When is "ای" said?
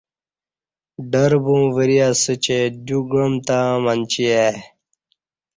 4.39-4.51